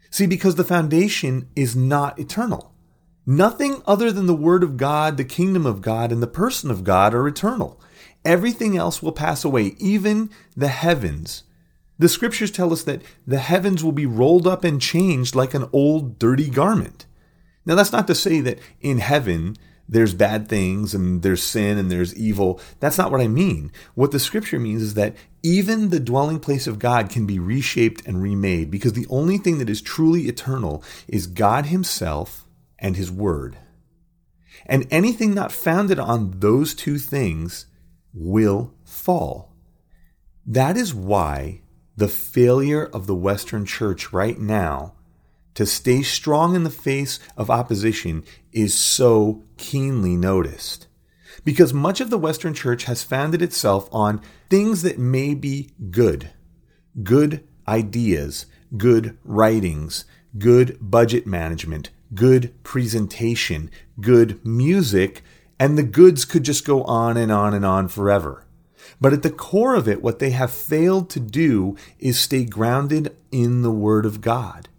See, 0.09 0.25
because 0.25 0.55
the 0.55 0.65
foundation 0.65 1.47
is 1.55 1.75
not 1.75 2.19
eternal. 2.19 2.74
Nothing 3.25 3.81
other 3.87 4.11
than 4.11 4.27
the 4.27 4.35
Word 4.35 4.63
of 4.63 4.77
God, 4.77 5.17
the 5.17 5.23
kingdom 5.23 5.65
of 5.65 5.81
God, 5.81 6.11
and 6.11 6.21
the 6.21 6.27
person 6.27 6.69
of 6.69 6.83
God 6.83 7.13
are 7.15 7.27
eternal. 7.27 7.81
Everything 8.23 8.77
else 8.77 9.01
will 9.01 9.11
pass 9.11 9.43
away, 9.43 9.75
even 9.79 10.29
the 10.55 10.67
heavens. 10.67 11.43
The 11.97 12.09
scriptures 12.09 12.51
tell 12.51 12.71
us 12.71 12.83
that 12.83 13.01
the 13.25 13.39
heavens 13.39 13.83
will 13.83 13.93
be 13.93 14.05
rolled 14.05 14.45
up 14.45 14.63
and 14.63 14.81
changed 14.81 15.33
like 15.33 15.53
an 15.53 15.69
old, 15.73 16.19
dirty 16.19 16.49
garment. 16.49 17.05
Now, 17.65 17.75
that's 17.75 17.91
not 17.91 18.05
to 18.07 18.15
say 18.15 18.41
that 18.41 18.59
in 18.81 18.99
heaven 18.99 19.55
there's 19.87 20.13
bad 20.13 20.47
things 20.47 20.93
and 20.93 21.21
there's 21.21 21.43
sin 21.43 21.77
and 21.77 21.91
there's 21.91 22.15
evil. 22.15 22.59
That's 22.79 22.97
not 22.97 23.11
what 23.11 23.21
I 23.21 23.27
mean. 23.27 23.71
What 23.93 24.11
the 24.11 24.19
scripture 24.19 24.59
means 24.59 24.81
is 24.81 24.93
that 24.95 25.15
even 25.41 25.89
the 25.89 25.99
dwelling 25.99 26.39
place 26.39 26.67
of 26.67 26.79
God 26.79 27.09
can 27.09 27.25
be 27.25 27.39
reshaped 27.39 28.05
and 28.05 28.21
remade 28.21 28.71
because 28.71 28.93
the 28.93 29.07
only 29.09 29.37
thing 29.37 29.59
that 29.59 29.69
is 29.69 29.81
truly 29.81 30.27
eternal 30.27 30.83
is 31.07 31.27
God 31.27 31.67
Himself 31.67 32.44
and 32.79 32.95
His 32.95 33.11
Word. 33.11 33.57
And 34.65 34.87
anything 34.89 35.33
not 35.33 35.51
founded 35.51 35.99
on 35.99 36.39
those 36.39 36.73
two 36.73 36.97
things 36.97 37.65
will 38.13 38.73
fall. 38.83 39.53
That 40.45 40.77
is 40.77 40.93
why 40.93 41.61
the 41.97 42.07
failure 42.07 42.85
of 42.85 43.07
the 43.07 43.15
Western 43.15 43.65
church 43.65 44.11
right 44.13 44.39
now 44.39 44.93
to 45.55 45.65
stay 45.65 46.01
strong 46.01 46.55
in 46.55 46.63
the 46.63 46.69
face 46.69 47.19
of 47.37 47.49
opposition 47.49 48.23
is 48.51 48.73
so 48.73 49.43
keenly 49.57 50.15
noticed. 50.15 50.87
Because 51.43 51.73
much 51.73 52.01
of 52.01 52.09
the 52.09 52.17
Western 52.17 52.53
church 52.53 52.85
has 52.85 53.03
founded 53.03 53.41
itself 53.41 53.87
on 53.91 54.21
things 54.49 54.81
that 54.81 54.99
may 54.99 55.33
be 55.33 55.71
good 55.89 56.31
good 57.03 57.45
ideas, 57.67 58.45
good 58.77 59.17
writings, 59.23 60.05
good 60.37 60.77
budget 60.79 61.27
management, 61.27 61.89
good 62.13 62.53
presentation, 62.63 63.71
good 63.99 64.45
music, 64.45 65.23
and 65.59 65.77
the 65.77 65.83
goods 65.83 66.25
could 66.25 66.43
just 66.43 66.65
go 66.65 66.83
on 66.83 67.17
and 67.17 67.31
on 67.31 67.53
and 67.53 67.65
on 67.65 67.87
forever. 67.87 68.45
But 69.01 69.13
at 69.13 69.23
the 69.23 69.31
core 69.31 69.75
of 69.75 69.87
it, 69.87 70.01
what 70.01 70.19
they 70.19 70.31
have 70.31 70.51
failed 70.51 71.09
to 71.11 71.19
do 71.19 71.75
is 71.99 72.19
stay 72.19 72.45
grounded 72.45 73.15
in 73.31 73.61
the 73.61 73.71
Word 73.71 74.05
of 74.05 74.21
God. 74.21 74.69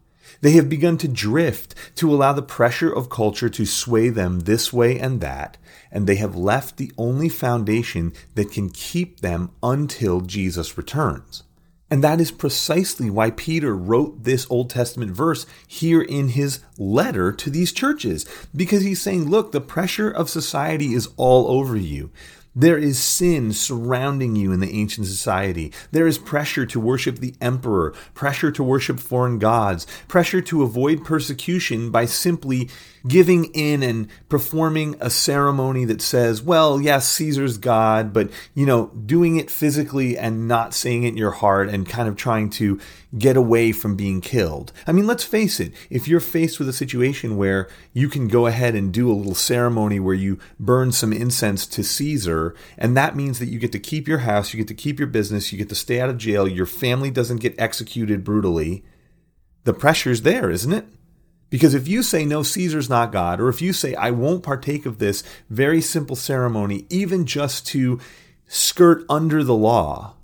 They 0.41 0.53
have 0.53 0.69
begun 0.69 0.99
to 0.99 1.09
drift 1.09 1.75
to 1.97 2.13
allow 2.13 2.33
the 2.33 2.43
pressure 2.43 2.93
of 2.93 3.11
culture 3.11 3.49
to 3.49 3.67
sway 3.67 4.09
them 4.11 4.41
this 4.41 4.73
way 4.73 4.99
and 4.99 5.21
that, 5.21 5.57
and 5.91 6.07
they 6.07 6.17
have 6.17 6.37
left 6.37 6.77
the 6.77 6.93
only 6.99 7.29
foundation 7.29 8.13
that 8.35 8.51
can 8.51 8.71
keep 8.71 9.21
them 9.21 9.51
until 9.63 10.21
Jesus 10.21 10.77
returns. 10.77 11.43
And 11.91 12.03
that 12.03 12.21
is 12.21 12.33
precisely 12.33 13.11
why 13.11 13.31
Peter 13.31 13.77
wrote 13.77 14.25
this 14.25 14.47
Old 14.51 14.71
Testament 14.71 15.13
verse 15.13 15.47
here 15.67 16.03
in 16.03 16.31
his 16.31 16.61
letter 16.79 17.33
to 17.33 17.49
these 17.49 17.73
churches. 17.73 18.27
Because 18.55 18.83
he's 18.83 19.01
saying, 19.01 19.31
look, 19.31 19.53
the 19.53 19.61
pressure 19.61 20.11
of 20.11 20.29
society 20.29 20.95
is 20.95 21.09
all 21.17 21.49
over 21.49 21.77
you. 21.77 22.11
There 22.59 22.79
is 22.79 22.99
sin 22.99 23.53
surrounding 23.53 24.35
you 24.35 24.51
in 24.51 24.61
the 24.61 24.73
ancient 24.73 25.07
society. 25.07 25.75
There 25.93 26.07
is 26.07 26.17
pressure 26.17 26.65
to 26.65 26.81
worship 26.81 27.19
the 27.19 27.35
emperor, 27.39 27.93
pressure 28.15 28.51
to 28.51 28.63
worship 28.63 28.99
foreign 28.99 29.39
gods, 29.39 29.87
pressure 30.09 30.41
to 30.41 30.63
avoid 30.63 31.05
persecution 31.05 31.91
by 31.91 32.07
simply 32.07 32.71
giving 33.07 33.47
in 33.47 33.83
and 33.83 34.09
performing 34.29 34.97
a 35.01 35.11
ceremony 35.11 35.85
that 35.85 36.01
says, 36.01 36.43
well, 36.43 36.81
yes, 36.81 37.09
Caesar's 37.11 37.59
God, 37.59 38.13
but, 38.13 38.31
you 38.55 38.67
know, 38.67 38.87
doing 38.89 39.37
it 39.37 39.51
physically 39.51 40.17
and 40.17 40.49
not 40.49 40.75
saying 40.75 41.05
it 41.05 41.09
in 41.09 41.17
your 41.17 41.31
heart 41.31 41.69
and 41.69 41.89
kind 41.89 42.09
of 42.09 42.17
trying 42.17 42.51
to 42.51 42.81
get 43.17 43.37
away 43.37 43.73
from 43.73 43.97
being 43.97 44.21
killed. 44.21 44.73
I 44.87 44.93
mean, 44.93 45.07
let's 45.07 45.25
face 45.25 45.61
it, 45.61 45.73
if 45.91 46.09
you're 46.09 46.21
faced 46.21 46.59
with 46.59 46.69
a 46.69 46.73
situation 46.73 47.37
where 47.37 47.69
you 47.93 48.09
can 48.09 48.29
go 48.29 48.47
ahead 48.47 48.75
and 48.75 48.93
do 48.93 49.11
a 49.11 49.15
little 49.15 49.35
ceremony 49.35 50.01
where 50.01 50.15
you 50.15 50.39
burn 50.59 50.93
some 50.93 51.13
incense 51.13 51.67
to 51.69 51.85
Caesar, 51.85 52.55
and 52.77 52.97
that 52.97 53.17
means 53.17 53.39
that 53.39 53.49
you 53.49 53.59
get 53.59 53.73
to 53.73 53.79
keep 53.79 54.09
your 54.09 54.19
house, 54.19 54.53
you 54.53 54.59
get 54.59 54.69
to 54.69 54.75
keep 54.75 54.99
your 54.99 55.09
business, 55.09 55.53
you 55.53 55.59
get 55.59 55.69
to 55.69 55.75
stay 55.75 56.01
out 56.01 56.11
of 56.11 56.19
jail, 56.19 56.47
your 56.49 56.67
family 56.67 57.11
doesn't 57.11 57.41
get 57.41 57.59
executed 57.59 58.25
brutally, 58.25 58.85
the 59.65 59.75
pressure's 59.75 60.23
there, 60.23 60.51
isn't 60.51 60.73
it? 60.73 60.87
Because 61.49 61.75
if 61.75 61.87
you 61.87 62.03
say, 62.03 62.25
no, 62.25 62.43
Caesar's 62.43 62.91
not 62.91 63.13
God, 63.13 63.41
or 63.41 63.49
if 63.49 63.63
you 63.63 63.73
say, 63.73 63.95
I 63.95 64.11
won't 64.11 64.43
partake 64.43 64.85
of 64.85 64.99
this 64.99 65.23
very 65.49 65.81
simple 65.81 66.17
ceremony, 66.17 66.87
even 66.91 67.25
just 67.25 67.67
to 67.69 68.01
skirt 68.49 69.05
under 69.09 69.45
the 69.45 69.55
law, 69.55 70.15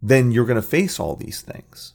then 0.00 0.30
you're 0.32 0.46
going 0.46 0.60
to 0.60 0.62
face 0.62 0.98
all 0.98 1.16
these 1.16 1.42
things. 1.42 1.94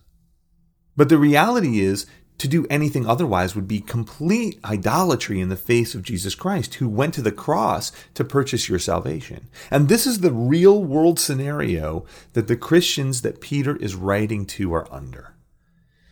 But 0.96 1.10
the 1.10 1.18
reality 1.18 1.80
is, 1.80 2.06
to 2.38 2.48
do 2.48 2.68
anything 2.70 3.08
otherwise 3.08 3.56
would 3.56 3.68
be 3.68 3.80
complete 3.80 4.60
idolatry 4.66 5.40
in 5.40 5.50
the 5.50 5.56
face 5.56 5.96
of 5.96 6.04
Jesus 6.04 6.36
Christ, 6.36 6.76
who 6.76 6.90
went 6.90 7.14
to 7.14 7.22
the 7.22 7.32
cross 7.32 7.92
to 8.14 8.26
purchase 8.26 8.68
your 8.68 8.80
salvation. 8.80 9.48
And 9.72 9.88
this 9.88 10.06
is 10.06 10.20
the 10.20 10.34
real 10.34 10.84
world 10.84 11.20
scenario 11.20 12.06
that 12.34 12.48
the 12.48 12.58
Christians 12.58 13.22
that 13.22 13.40
Peter 13.40 13.78
is 13.78 13.96
writing 13.96 14.46
to 14.48 14.74
are 14.74 14.92
under. 14.94 15.36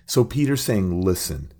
So 0.05 0.23
Peter's 0.23 0.63
saying, 0.63 1.01
listen, 1.01 1.51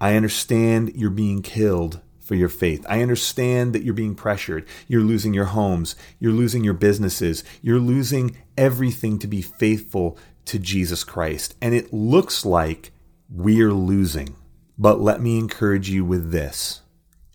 I 0.00 0.14
understand 0.14 0.92
you're 0.94 1.10
being 1.10 1.42
killed 1.42 2.00
for 2.20 2.34
your 2.34 2.48
faith. 2.48 2.84
I 2.88 3.02
understand 3.02 3.72
that 3.72 3.82
you're 3.82 3.94
being 3.94 4.14
pressured. 4.14 4.66
You're 4.88 5.02
losing 5.02 5.32
your 5.32 5.46
homes. 5.46 5.94
You're 6.18 6.32
losing 6.32 6.64
your 6.64 6.74
businesses. 6.74 7.44
You're 7.62 7.78
losing 7.78 8.36
everything 8.58 9.18
to 9.20 9.26
be 9.26 9.42
faithful 9.42 10.18
to 10.46 10.58
Jesus 10.58 11.04
Christ. 11.04 11.54
And 11.62 11.74
it 11.74 11.92
looks 11.92 12.44
like 12.44 12.90
we're 13.30 13.72
losing. 13.72 14.34
But 14.76 15.00
let 15.00 15.20
me 15.20 15.38
encourage 15.38 15.88
you 15.88 16.04
with 16.04 16.32
this 16.32 16.82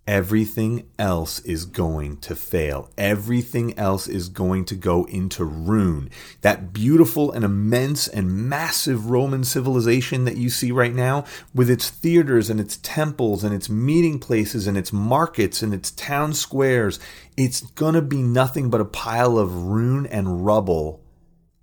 everything 0.08 0.88
else 0.98 1.39
is 1.41 1.65
going 1.65 2.17
to 2.17 2.36
fail. 2.36 2.89
Everything 2.98 3.77
else 3.77 4.08
is 4.08 4.29
going 4.29 4.65
to 4.65 4.75
go 4.75 5.05
into 5.05 5.46
ruin. 5.46 6.10
That 6.41 6.74
beautiful 6.74 7.31
and 7.31 7.46
immense 7.46 8.08
and 8.08 8.50
massive 8.50 9.10
Roman 9.12 9.43
civilization 9.43 10.25
that 10.25 10.38
you 10.38 10.50
see 10.50 10.72
right 10.72 10.93
now, 10.93 11.25
with 11.53 11.70
its 11.70 11.89
theaters 11.89 12.50
and 12.50 12.60
its 12.60 12.77
temples 12.77 13.43
and 13.43 13.53
its 13.53 13.70
meeting 13.70 14.20
places 14.20 14.67
and 14.67 14.77
its 14.77 14.91
markets 14.91 15.62
and 15.62 15.74
its 15.74 15.91
town 15.91 16.34
squares, 16.34 17.00
it's 17.38 17.62
going 17.62 17.93
to 17.93 18.01
be 18.01 18.22
nothing 18.22 18.70
but 18.70 18.81
a 18.81 18.86
pile 18.86 19.38
of 19.38 19.63
ruin 19.65 20.08
and 20.08 20.46
rubble 20.46 21.01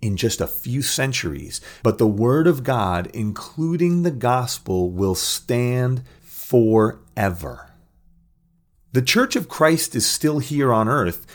in 0.01 0.15
just 0.15 0.39
a 0.39 0.47
few 0.47 0.81
centuries. 0.81 1.59
But 1.83 1.97
the 1.97 2.07
Word 2.07 2.47
of 2.47 2.63
God, 2.63 3.07
including 3.13 4.03
the 4.03 4.11
gospel, 4.11 4.89
will 4.89 5.15
stand 5.15 6.03
forever. 6.21 7.68
The 8.91 9.01
Church 9.03 9.35
of 9.35 9.47
Christ 9.47 9.95
is 9.95 10.07
still 10.07 10.39
here 10.39 10.73
on 10.73 10.87
earth. 10.87 11.27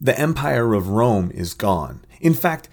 The 0.00 0.18
empire 0.18 0.74
of 0.74 0.88
Rome 0.88 1.30
is 1.32 1.54
gone. 1.54 2.04
In 2.20 2.34
fact, 2.34 2.68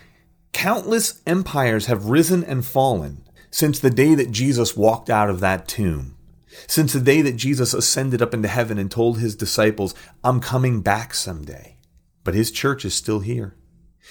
countless 0.54 1.22
empires 1.28 1.86
have 1.86 2.06
risen 2.06 2.44
and 2.44 2.66
fallen 2.66 3.24
since 3.52 3.80
the 3.80 3.92
day 3.92 4.16
that 4.16 4.32
Jesus 4.32 4.76
walked 4.76 5.12
out 5.12 5.30
of 5.30 5.40
that 5.42 5.68
tomb. 5.68 6.18
Since 6.66 6.94
the 6.94 7.00
day 7.00 7.22
that 7.22 7.36
Jesus 7.36 7.76
ascended 7.76 8.24
up 8.24 8.34
into 8.34 8.48
heaven 8.48 8.80
and 8.80 8.90
told 8.90 9.20
his 9.20 9.36
disciples, 9.36 9.94
I'm 10.24 10.40
coming 10.40 10.82
back 10.82 11.14
someday. 11.14 11.78
But 12.24 12.34
his 12.34 12.50
church 12.50 12.86
is 12.86 12.96
still 12.96 13.20
here. 13.20 13.56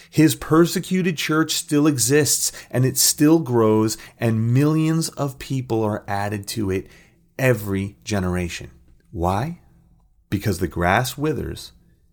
His 0.09 0.37
persecuted 0.37 1.17
church 1.17 1.53
still 1.53 1.89
exists 1.89 2.53
and 2.71 2.85
it 2.85 2.97
still 2.97 3.41
grows, 3.41 3.99
and 4.21 4.55
millions 4.55 5.09
of 5.11 5.41
people 5.41 5.83
are 5.83 6.05
added 6.07 6.47
to 6.49 6.71
it 6.71 6.87
every 7.41 7.97
generation. 8.05 8.71
Why? 9.11 9.62
Because 10.33 10.61
the 10.61 10.67
grass 10.67 11.19
withers 11.19 11.73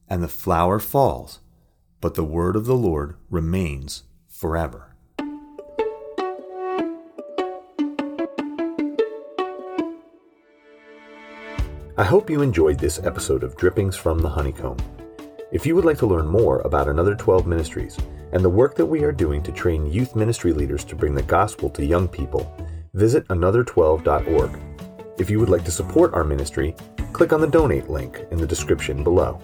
and 0.10 0.22
the 0.22 0.28
flower 0.28 0.78
falls, 0.78 1.40
but 2.02 2.16
the 2.16 2.24
word 2.24 2.58
of 2.58 2.66
the 2.66 2.76
Lord 2.76 3.16
remains 3.30 4.04
forever. 4.28 4.94
I 11.98 12.04
hope 12.04 12.30
you 12.30 12.42
enjoyed 12.42 12.78
this 12.78 13.00
episode 13.00 13.42
of 13.42 13.56
Drippings 13.56 13.96
from 13.96 14.20
the 14.20 14.28
Honeycomb. 14.28 14.76
If 15.54 15.66
you 15.66 15.74
would 15.76 15.86
like 15.86 16.00
to 16.00 16.06
learn 16.06 16.28
more 16.28 16.60
about 16.66 16.90
Another 16.90 17.16
12 17.16 17.48
Ministries 17.48 17.98
and 18.34 18.44
the 18.44 18.50
work 18.50 18.76
that 18.76 18.86
we 18.86 19.02
are 19.06 19.14
doing 19.14 19.42
to 19.44 19.54
train 19.54 19.90
youth 19.90 20.18
ministry 20.18 20.52
leaders 20.52 20.84
to 20.84 20.96
bring 20.98 21.16
the 21.16 21.24
gospel 21.24 21.70
to 21.70 21.86
young 21.86 22.10
people, 22.10 22.54
visit 22.94 23.26
another12.org. 23.30 24.60
If 25.18 25.30
you 25.30 25.40
would 25.40 25.50
like 25.50 25.64
to 25.64 25.72
support 25.72 26.14
our 26.14 26.26
ministry, 26.26 26.76
click 27.20 27.34
on 27.34 27.42
the 27.42 27.48
donate 27.48 27.90
link 27.90 28.26
in 28.32 28.38
the 28.38 28.48
description 28.48 29.04
below. 29.04 29.42